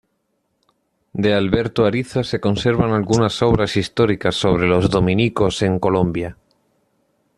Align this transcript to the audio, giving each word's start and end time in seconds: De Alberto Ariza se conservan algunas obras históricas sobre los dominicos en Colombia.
De 1.13 1.35
Alberto 1.35 1.85
Ariza 1.85 2.23
se 2.23 2.39
conservan 2.39 2.91
algunas 2.91 3.39
obras 3.43 3.77
históricas 3.77 4.33
sobre 4.33 4.65
los 4.67 4.89
dominicos 4.89 5.61
en 5.61 5.77
Colombia. 5.77 6.39